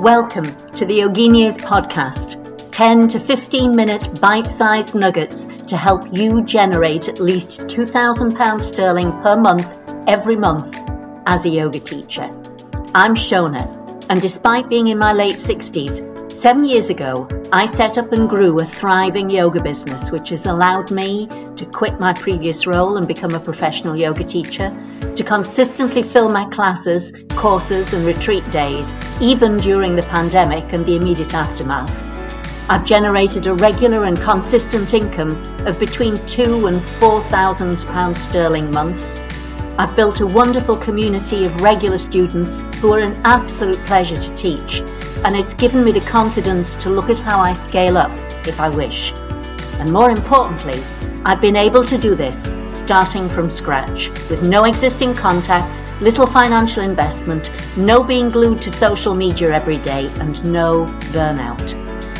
[0.00, 6.42] Welcome to the Yoginias podcast 10 to 15 minute bite sized nuggets to help you
[6.42, 9.68] generate at least £2,000 sterling per month
[10.08, 10.74] every month
[11.26, 12.30] as a yoga teacher.
[12.94, 18.10] I'm Shona, and despite being in my late 60s, seven years ago I set up
[18.14, 21.26] and grew a thriving yoga business which has allowed me
[21.56, 24.74] to quit my previous role and become a professional yoga teacher
[25.14, 30.94] to consistently fill my classes, courses, and retreat days, even during the pandemic and the
[30.94, 31.90] immediate aftermath.
[32.68, 35.30] I've generated a regular and consistent income
[35.66, 39.18] of between two and four thousand pounds sterling months.
[39.78, 44.80] I've built a wonderful community of regular students who are an absolute pleasure to teach,
[45.24, 48.12] and it's given me the confidence to look at how I scale up
[48.46, 49.14] if I wish.
[49.80, 50.82] And more importantly,
[51.24, 52.36] I've been able to do this
[52.90, 59.14] starting from scratch with no existing contacts, little financial investment, no being glued to social
[59.14, 61.72] media every day, and no burnout.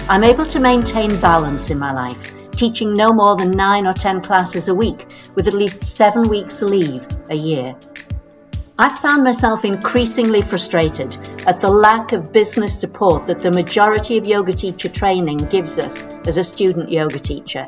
[0.08, 4.20] I'm able to maintain balance in my life, teaching no more than 9 or 10
[4.20, 7.74] classes a week with at least 7 weeks leave a year.
[8.78, 11.16] I found myself increasingly frustrated
[11.48, 16.04] at the lack of business support that the majority of yoga teacher training gives us
[16.28, 17.66] as a student yoga teacher,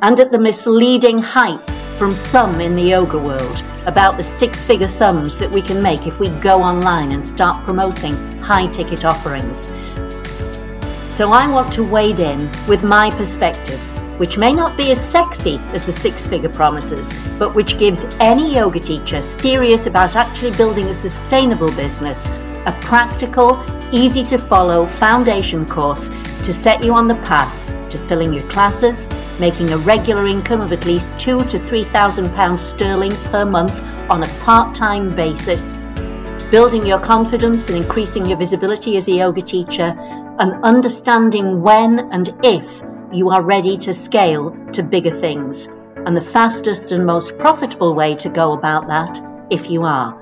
[0.00, 4.88] and at the misleading hype from some in the yoga world about the six figure
[4.88, 9.66] sums that we can make if we go online and start promoting high ticket offerings.
[11.14, 13.80] So I want to wade in with my perspective,
[14.18, 18.54] which may not be as sexy as the six figure promises, but which gives any
[18.54, 22.28] yoga teacher serious about actually building a sustainable business
[22.66, 23.60] a practical,
[23.92, 26.08] easy to follow foundation course
[26.44, 27.58] to set you on the path
[27.90, 29.08] to filling your classes,
[29.40, 33.72] making a regular income of at least two to three thousand pounds sterling per month
[34.10, 35.74] on a part-time basis,
[36.50, 39.94] building your confidence and increasing your visibility as a yoga teacher,
[40.38, 42.82] and understanding when and if
[43.12, 48.14] you are ready to scale to bigger things, and the fastest and most profitable way
[48.14, 50.18] to go about that if you are.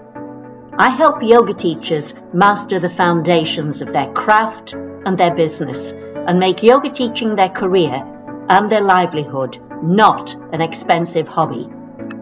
[0.79, 6.63] I help yoga teachers master the foundations of their craft and their business and make
[6.63, 8.05] yoga teaching their career
[8.51, 11.71] and their livelihood, not an expensive hobby.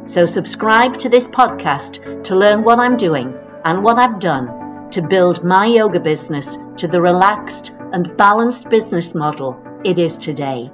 [0.05, 3.35] So, subscribe to this podcast to learn what I'm doing
[3.65, 9.15] and what I've done to build my yoga business to the relaxed and balanced business
[9.15, 10.71] model it is today.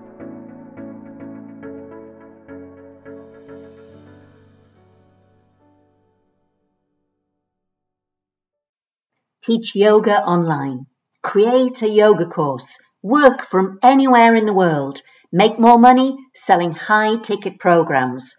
[9.44, 10.86] Teach yoga online.
[11.22, 12.78] Create a yoga course.
[13.03, 15.03] Work from anywhere in the world
[15.34, 18.37] make more money selling high ticket programs.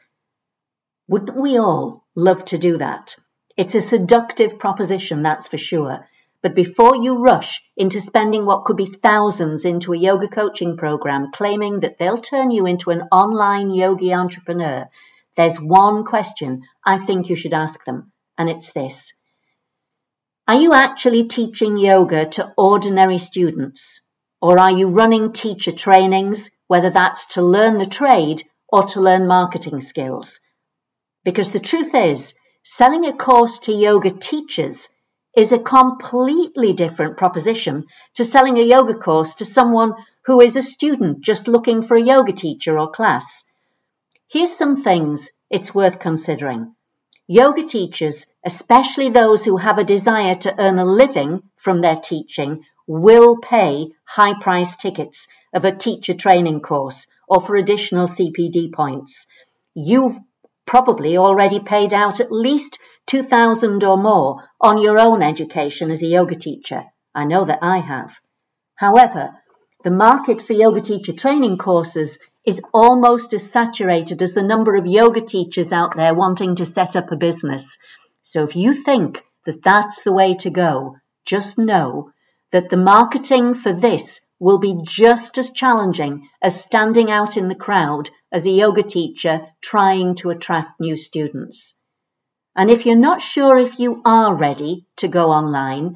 [1.09, 3.17] Wouldn't we all love to do that?
[3.57, 6.07] It's a seductive proposition, that's for sure.
[6.41, 11.31] But before you rush into spending what could be thousands into a yoga coaching program
[11.33, 14.85] claiming that they'll turn you into an online yogi entrepreneur,
[15.35, 19.11] there's one question I think you should ask them, and it's this.
[20.47, 23.99] Are you actually teaching yoga to ordinary students?
[24.41, 29.27] Or are you running teacher trainings, whether that's to learn the trade or to learn
[29.27, 30.39] marketing skills.
[31.23, 32.33] Because the truth is,
[32.63, 34.87] selling a course to yoga teachers
[35.35, 39.93] is a completely different proposition to selling a yoga course to someone
[40.25, 43.43] who is a student just looking for a yoga teacher or class.
[44.27, 46.75] Here's some things it's worth considering.
[47.27, 52.63] Yoga teachers, especially those who have a desire to earn a living from their teaching,
[52.87, 59.25] will pay high price tickets of a teacher training course or for additional CPD points.
[59.73, 60.17] You've
[60.67, 62.77] probably already paid out at least
[63.07, 66.83] 2000 or more on your own education as a yoga teacher.
[67.13, 68.11] I know that I have.
[68.75, 69.31] However,
[69.83, 74.85] the market for yoga teacher training courses is almost as saturated as the number of
[74.85, 77.77] yoga teachers out there wanting to set up a business.
[78.21, 82.11] So if you think that that's the way to go, just know
[82.51, 87.55] that the marketing for this will be just as challenging as standing out in the
[87.55, 91.73] crowd as a yoga teacher trying to attract new students.
[92.55, 95.95] And if you're not sure if you are ready to go online,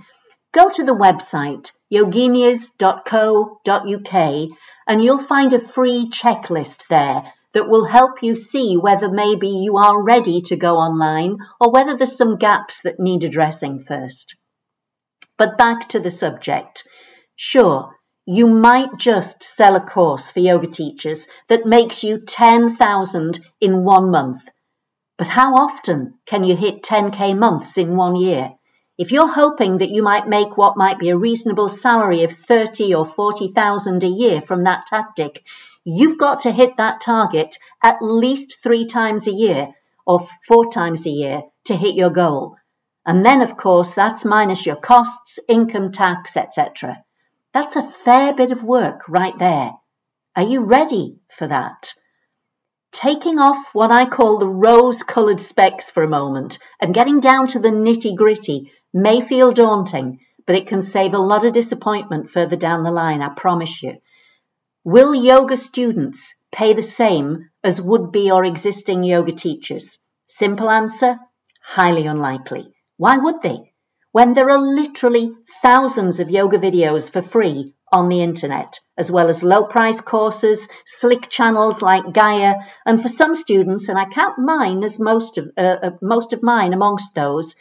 [0.54, 4.50] go to the website yoginias.co.uk
[4.88, 9.78] and you'll find a free checklist there that will help you see whether maybe you
[9.78, 14.36] are ready to go online or whether there's some gaps that need addressing first.
[15.38, 16.84] But back to the subject.
[17.36, 17.96] Sure,
[18.32, 24.12] you might just sell a course for yoga teachers that makes you 10,000 in one
[24.12, 24.48] month.
[25.18, 28.52] But how often can you hit 10k months in one year?
[29.00, 32.94] If you're hoping that you might make what might be a reasonable salary of 30
[32.94, 35.44] or 40,000 a year from that tactic,
[35.84, 39.74] you've got to hit that target at least three times a year
[40.06, 42.58] or four times a year to hit your goal.
[43.08, 47.04] And then, of course, that's minus your costs, income tax, etc.
[47.54, 49.74] That's a fair bit of work right there.
[50.36, 51.94] Are you ready for that?
[52.92, 57.48] Taking off what I call the rose coloured specs for a moment and getting down
[57.50, 62.30] to the nitty gritty may feel daunting, but it can save a lot of disappointment
[62.30, 63.98] further down the line, I promise you.
[64.84, 69.98] Will yoga students pay the same as would be or existing yoga teachers?
[70.28, 71.20] Simple answer
[71.62, 72.74] highly unlikely.
[72.98, 73.69] Why would they?
[74.12, 79.30] When there are literally thousands of yoga videos for free on the internet, as well
[79.30, 82.56] as low price courses, slick channels like Gaia,
[82.88, 86.42] and for some students, and I count mine as most of, uh, uh most of
[86.42, 87.56] mine amongst those,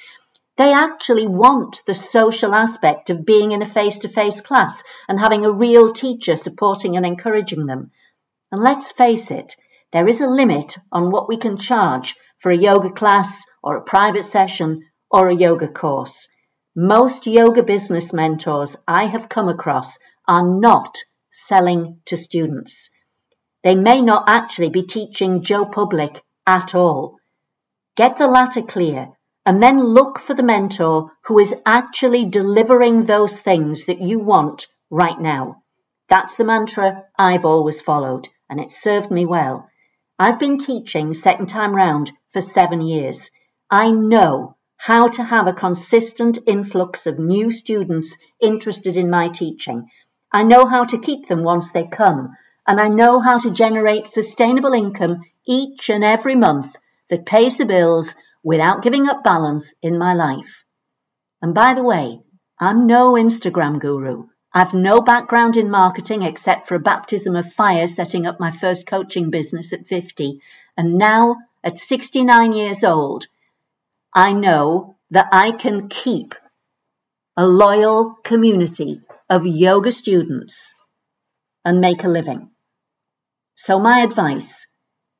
[0.56, 5.20] they actually want the social aspect of being in a face to face class and
[5.20, 7.90] having a real teacher supporting and encouraging them.
[8.50, 9.54] And let's face it,
[9.92, 13.82] there is a limit on what we can charge for a yoga class or a
[13.82, 16.27] private session or a yoga course.
[16.80, 19.98] Most yoga business mentors I have come across
[20.28, 20.96] are not
[21.28, 22.88] selling to students.
[23.64, 27.16] They may not actually be teaching Joe Public at all.
[27.96, 29.08] Get the latter clear
[29.44, 34.69] and then look for the mentor who is actually delivering those things that you want
[34.88, 35.64] right now.
[36.08, 39.69] That's the mantra I've always followed, and it served me well.
[40.16, 43.32] I've been teaching second time round for seven years.
[43.69, 49.90] I know how to have a consistent influx of new students interested in my teaching.
[50.32, 52.36] I know how to keep them once they come,
[52.66, 56.76] and I know how to generate sustainable income each and every month
[57.10, 58.14] that pays the bills
[58.44, 60.64] without giving up balance in my life.
[61.42, 62.20] And by the way,
[62.60, 64.28] I'm no Instagram guru.
[64.54, 68.86] I've no background in marketing except for a baptism of fire setting up my first
[68.86, 70.40] coaching business at 50.
[70.76, 73.26] And now, at 69 years old,
[74.14, 76.34] I know that I can keep
[77.37, 79.00] a loyal community
[79.31, 80.58] of yoga students
[81.64, 82.50] and make a living.
[83.55, 84.66] So, my advice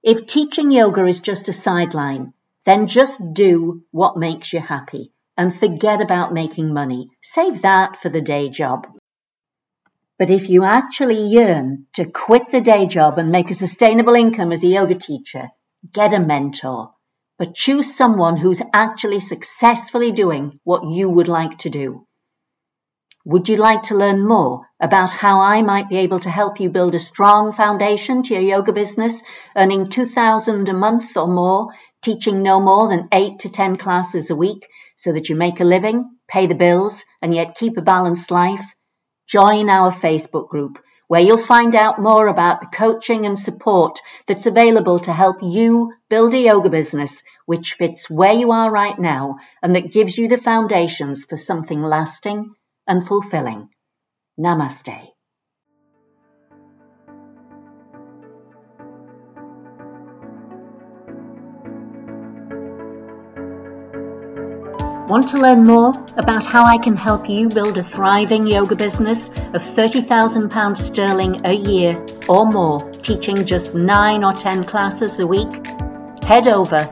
[0.03, 2.33] if teaching yoga is just a sideline,
[2.65, 7.09] then just do what makes you happy and forget about making money.
[7.21, 8.87] Save that for the day job.
[10.19, 14.53] But if you actually yearn to quit the day job and make a sustainable income
[14.53, 15.49] as a yoga teacher,
[15.93, 16.95] get a mentor.
[17.39, 22.05] But choose someone who's actually successfully doing what you would like to do.
[23.25, 26.69] Would you like to learn more about how I might be able to help you
[26.71, 29.23] build a strong foundation to your yoga business,
[29.57, 31.69] earning 2000 a month or more
[32.03, 35.65] teaching no more than eight to 10 classes a week so that you make a
[35.65, 38.65] living, pay the bills, and yet keep a balanced life,
[39.29, 44.47] join our Facebook group where you'll find out more about the coaching and support that's
[44.47, 49.37] available to help you build a yoga business which fits where you are right now
[49.63, 52.55] and that gives you the foundations for something lasting
[52.87, 53.69] and fulfilling.
[54.39, 55.18] Namaste.
[65.09, 69.29] Want to learn more about how I can help you build a thriving yoga business
[69.55, 75.49] of £30,000 sterling a year or more, teaching just 9 or 10 classes a week?
[76.25, 76.85] Head over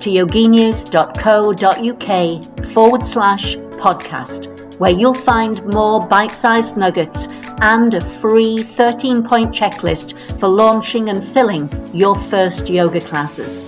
[0.00, 7.26] to yoginias.co.uk forward slash podcast, where you'll find more bite sized nuggets
[7.62, 13.62] and a free 13 point checklist for launching and filling your first yoga classes.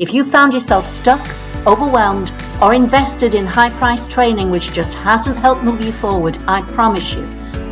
[0.00, 1.24] If you found yourself stuck,
[1.68, 6.62] overwhelmed, or invested in high priced training which just hasn't helped move you forward, I
[6.72, 7.22] promise you,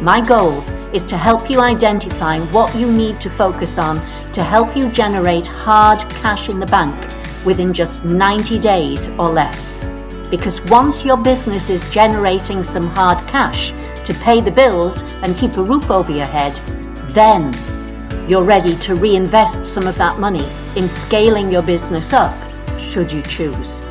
[0.01, 0.61] my goal
[0.93, 3.97] is to help you identify what you need to focus on
[4.33, 6.97] to help you generate hard cash in the bank
[7.45, 9.73] within just 90 days or less.
[10.31, 13.73] Because once your business is generating some hard cash
[14.05, 16.55] to pay the bills and keep a roof over your head,
[17.13, 17.53] then
[18.29, 20.47] you're ready to reinvest some of that money
[20.77, 22.35] in scaling your business up,
[22.79, 23.82] should you choose.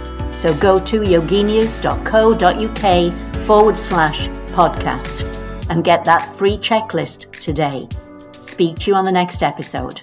[0.42, 7.88] So go to yoginias.co.uk forward slash podcast and get that free checklist today.
[8.42, 10.02] Speak to you on the next episode.